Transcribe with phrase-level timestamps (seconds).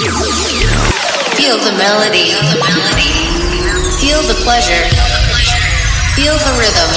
[0.00, 2.32] Feel the melody.
[4.00, 4.80] Feel the pleasure.
[6.16, 6.88] Feel the rhythm.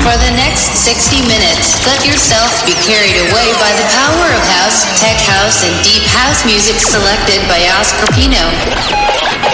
[0.00, 4.88] For the next 60 minutes, let yourself be carried away by the power of house,
[4.96, 8.48] tech house, and deep house music selected by Oscar Pino.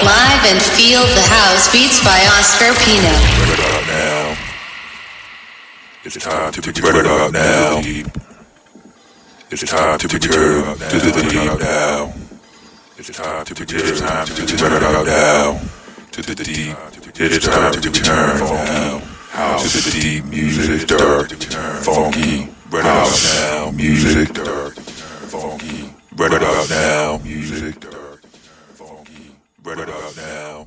[0.06, 3.10] Live and feel the house beats by Oscar Pino.
[6.04, 8.29] It's time to turn it up now.
[9.52, 12.12] It's time to turn to the deep now.
[12.96, 15.60] It's time to it's time to turn it up now.
[16.12, 16.76] To the deep.
[17.18, 18.98] It's time to turn now.
[19.30, 21.30] House to the deep music, dark,
[21.82, 22.48] funky.
[22.72, 25.94] It now, music, dark, funky.
[26.14, 29.34] Run it now, music, dark, funky.
[29.64, 30.66] Run it now,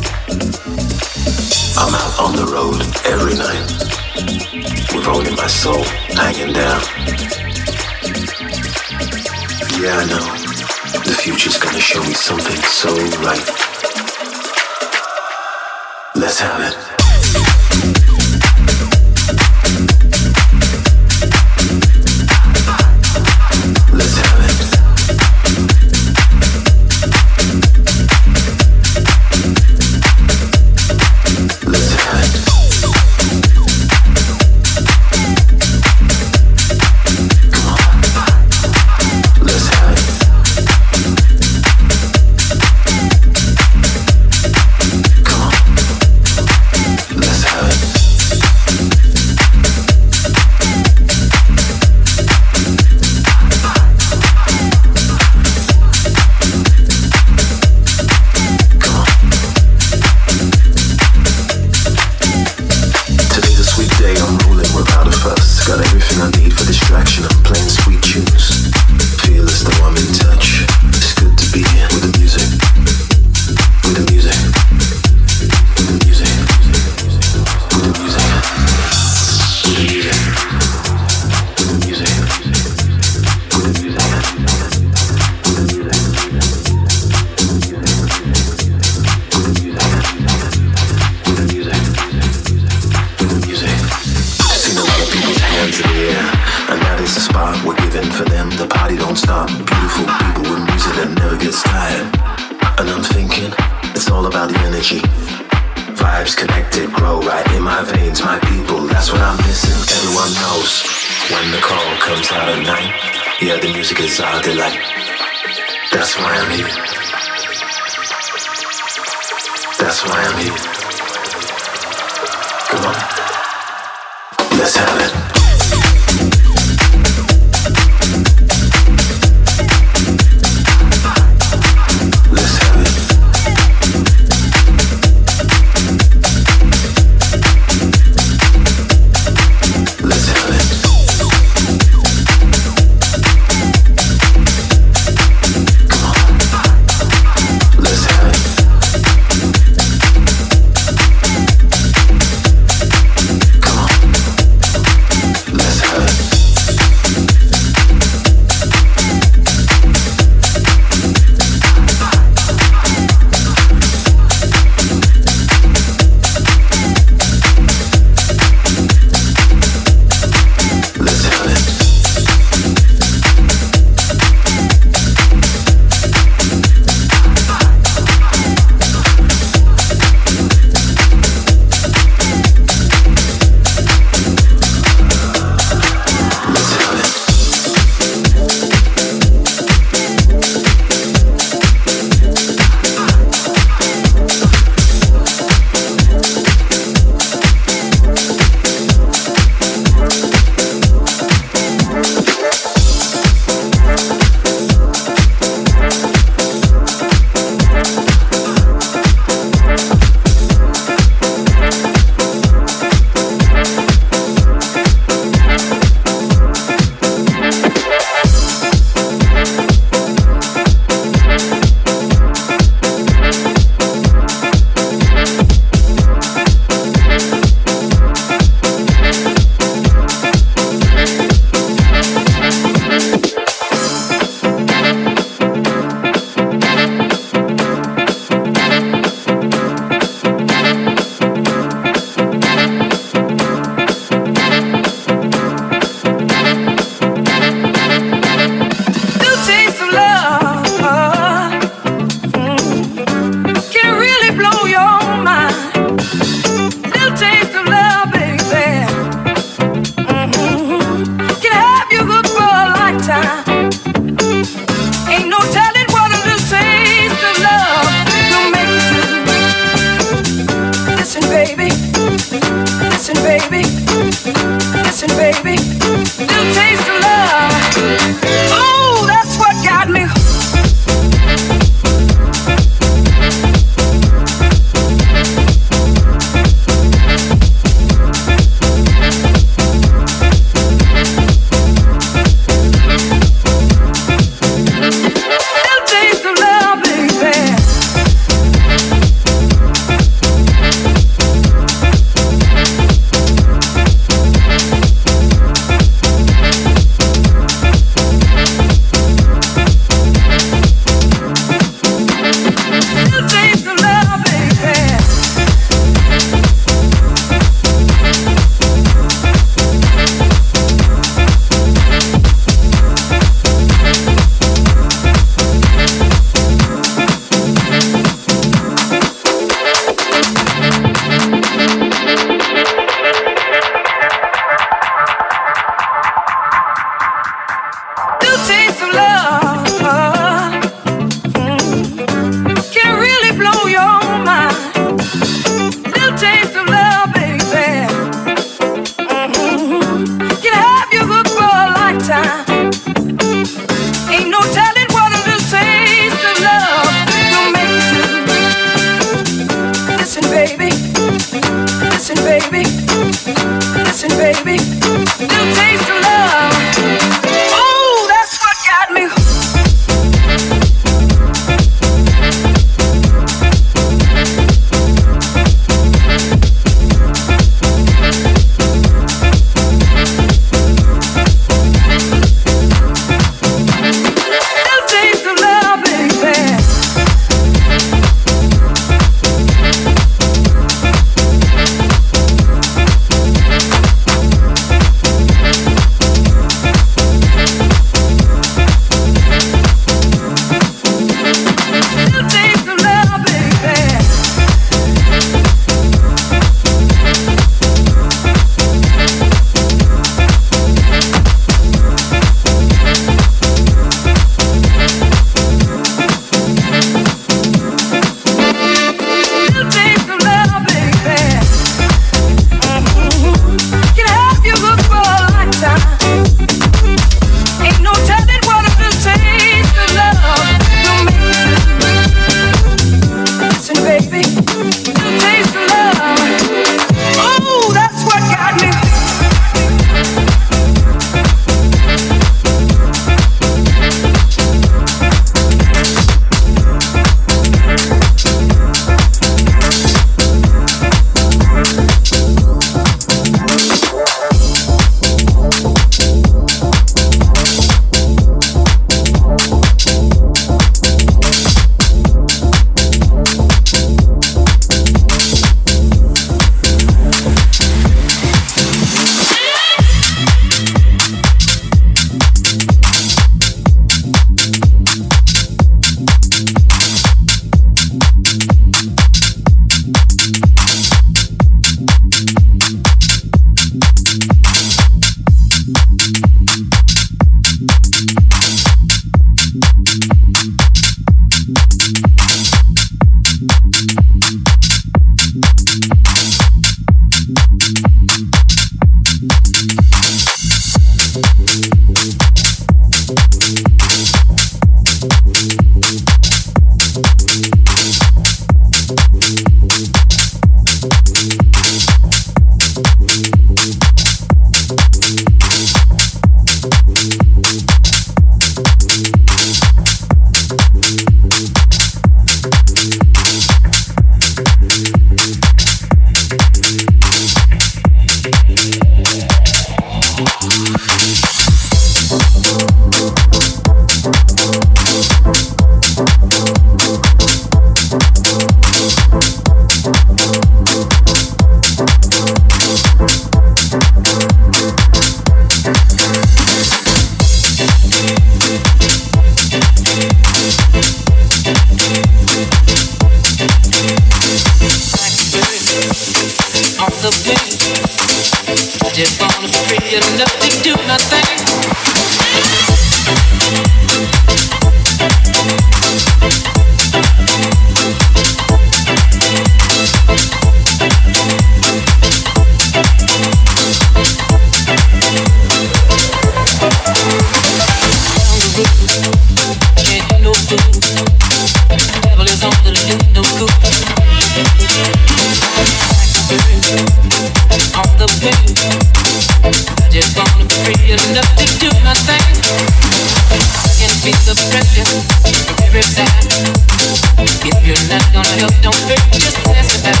[597.92, 600.00] Gonna help, Don't hurt, just pass it back.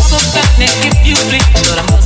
[0.00, 0.64] All about me.
[0.64, 1.97] if you please, but I'm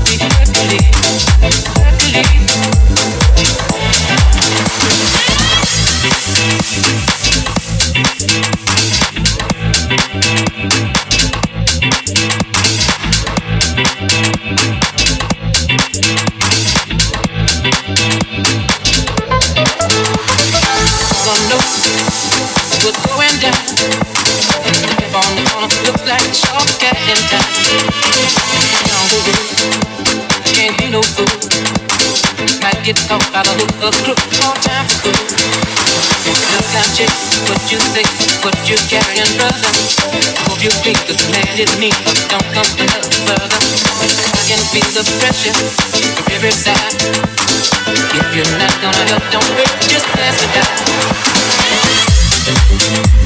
[41.56, 41.90] just me,
[42.30, 43.60] don't go no further.
[44.00, 45.52] I can feel the pressure
[46.16, 46.96] from every side.
[48.14, 49.68] If you're not gonna help, don't wait.
[49.88, 50.56] just pass it
[53.16, 53.21] out.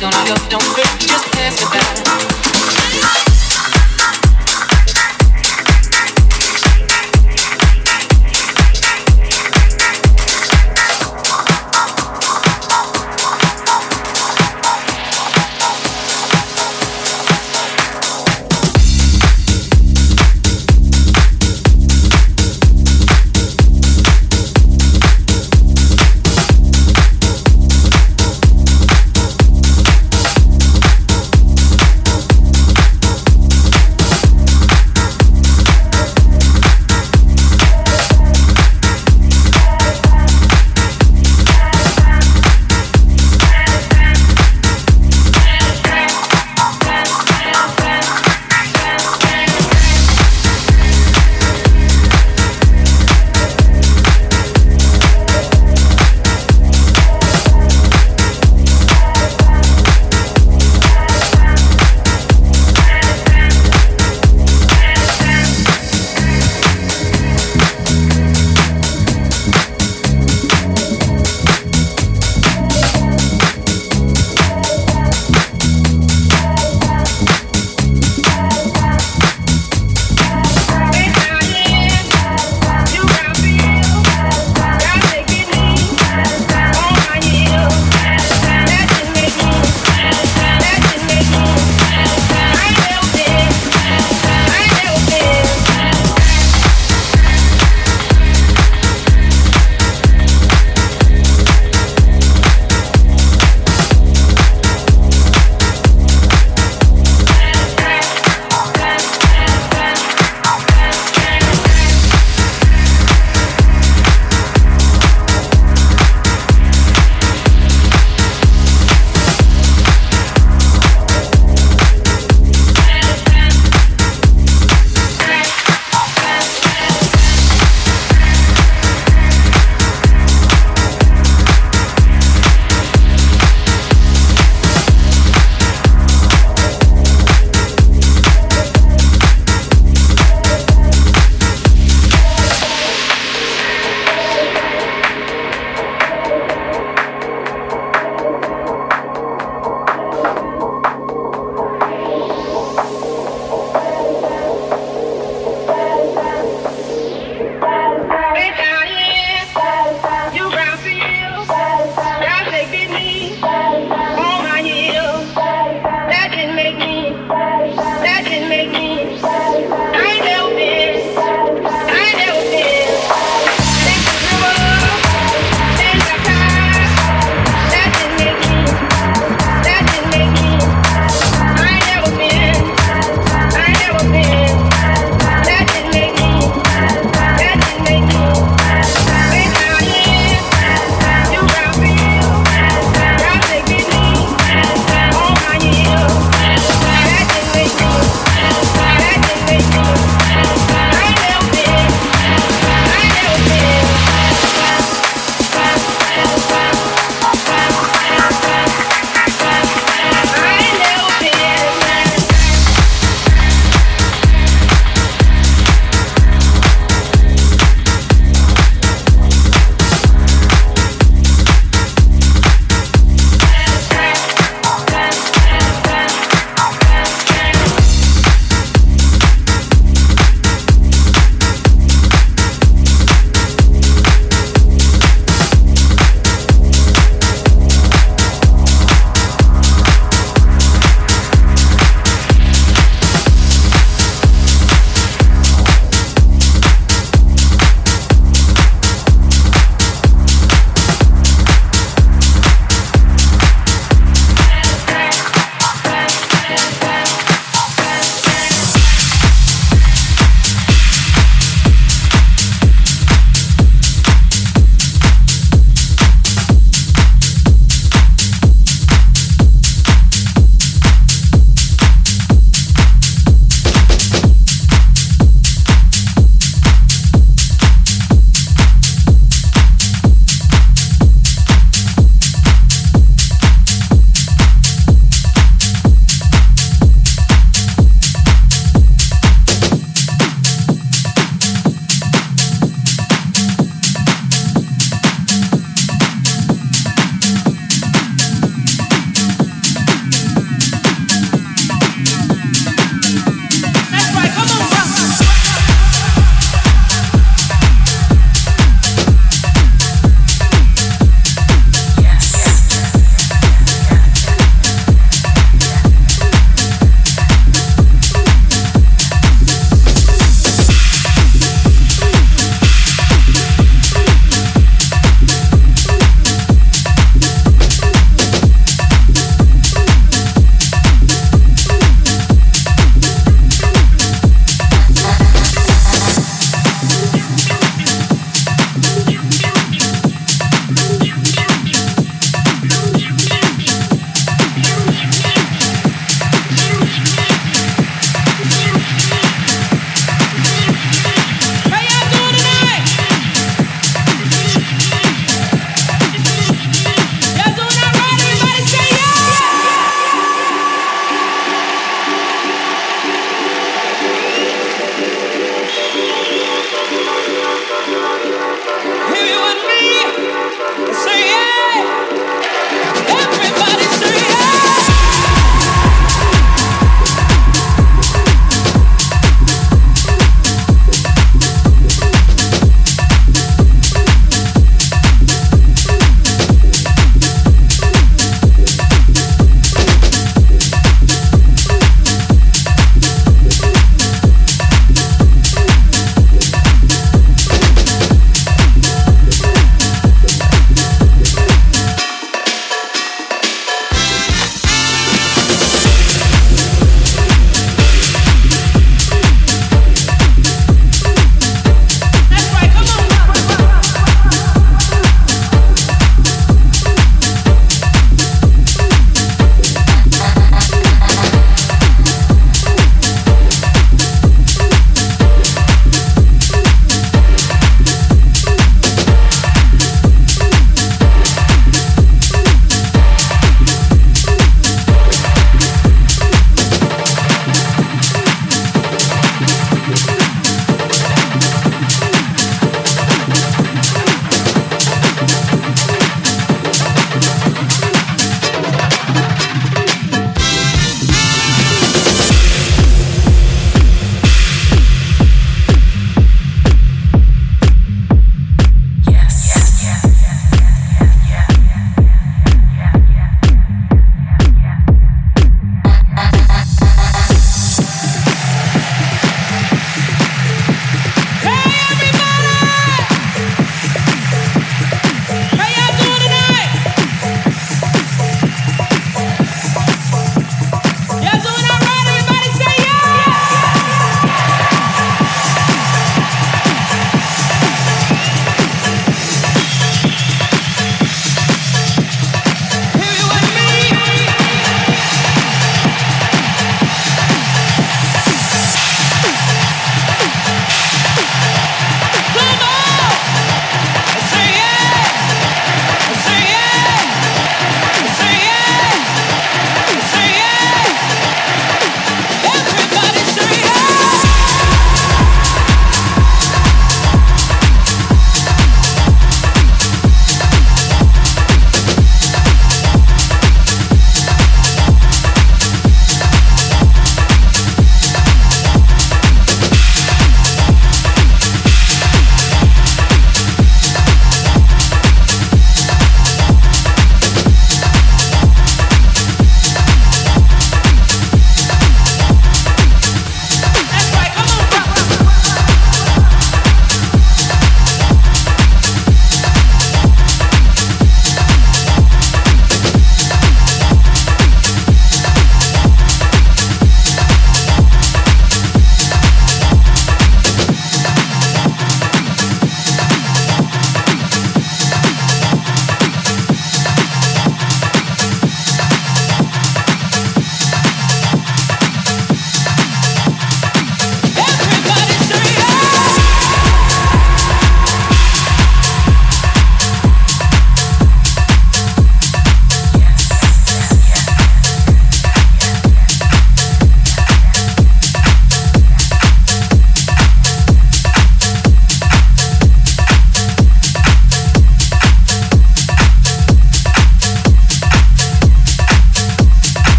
[0.00, 2.07] Don't, don't, don't hurt, just pass it back.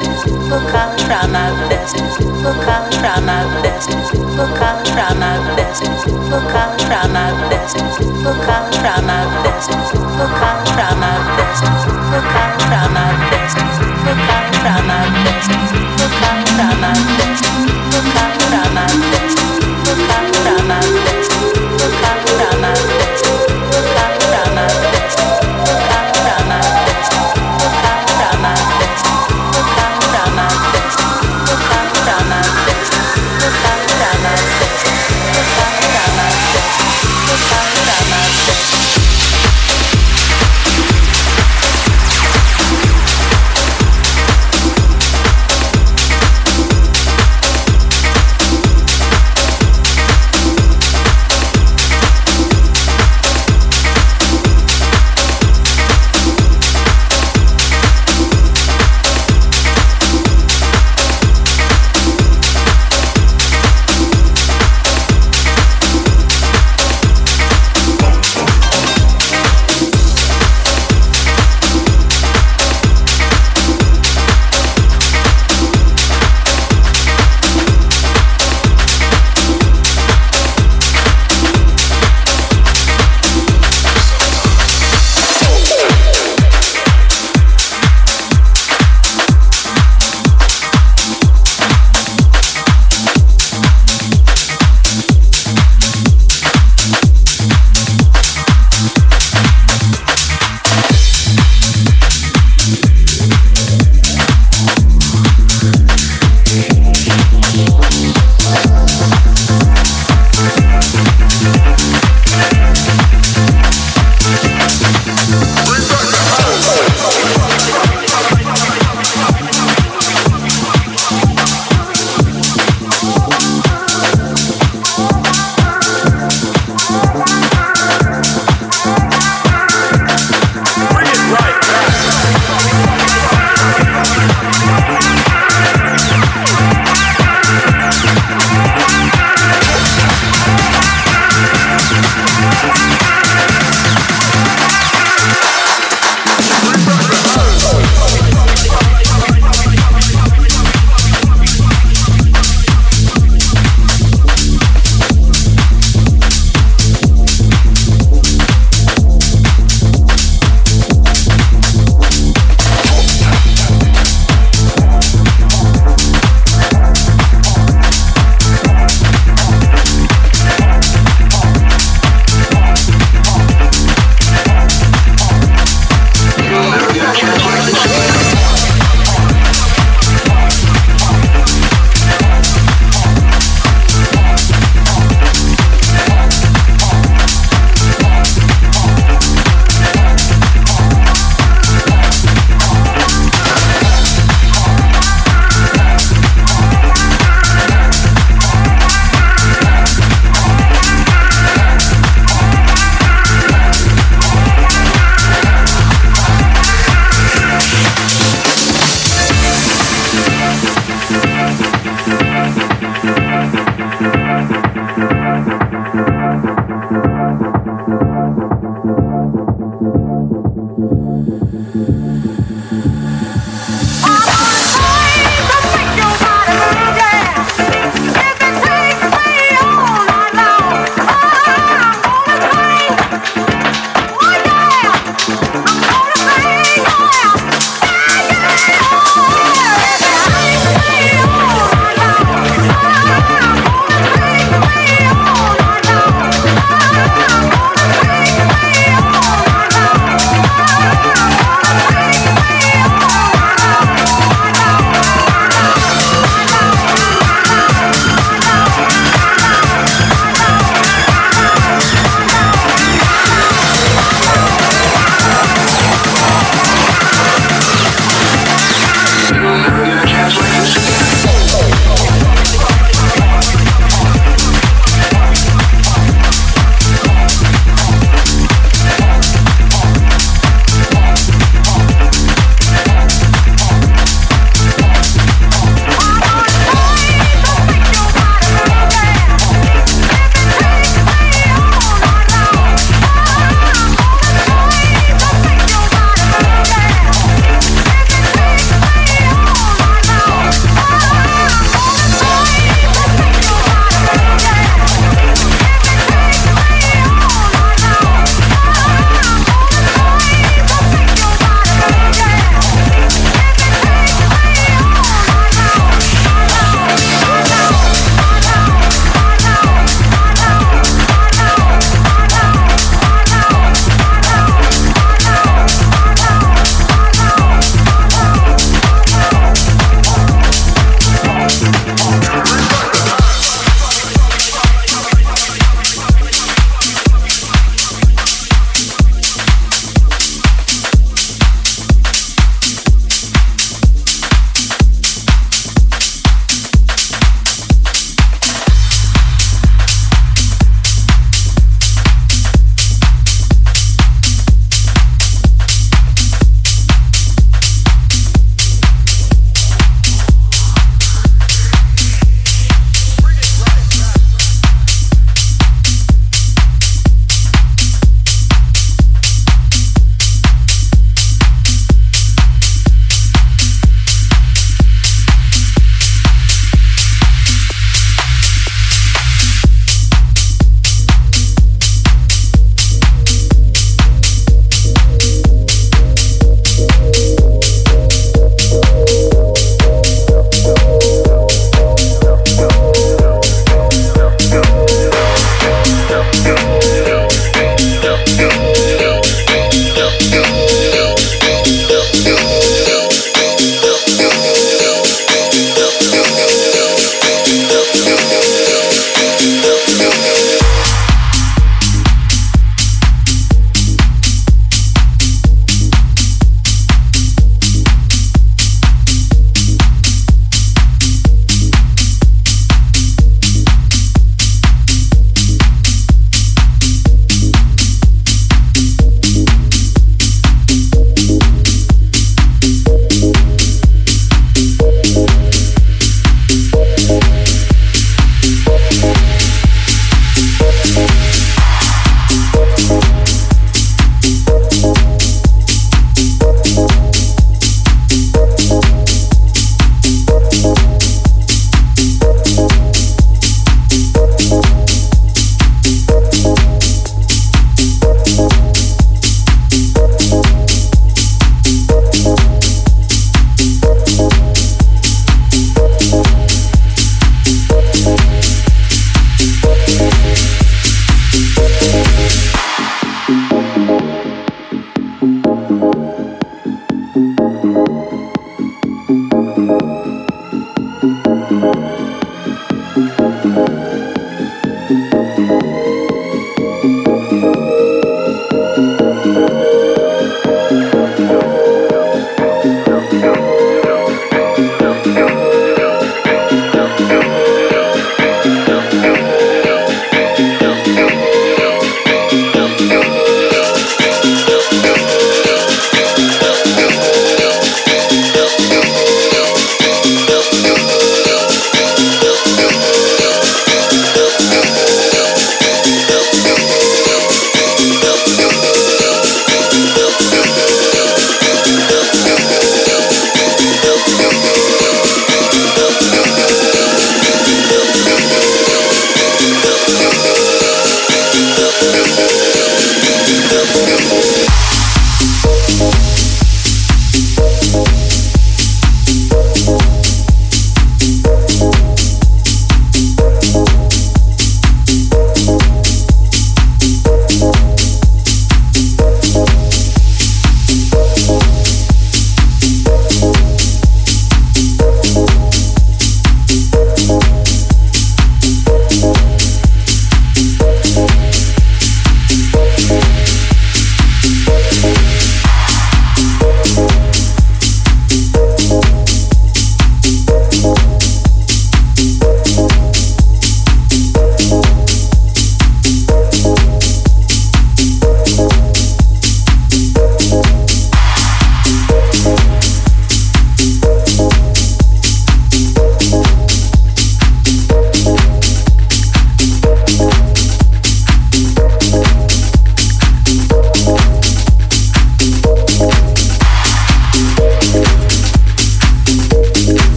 [0.00, 0.26] Best.
[0.26, 1.96] Look, I'll try my best.
[2.20, 3.90] Look, I'll try my best.
[4.36, 5.82] Look, I'll try my best.
[6.06, 7.76] Look, I'll try my best.
[7.76, 9.70] Look, I'll try my best.
[9.70, 11.64] Look, I'll try my best.
[12.12, 13.56] Look, I'll try my best.
[14.04, 15.52] Look, I'll try my best.
[15.96, 17.44] Look, I'll try my best.
[17.92, 19.38] Look, I'll try my best.
[19.86, 21.32] Look, I'll try my best.
[21.80, 23.45] Look, I'll try my best.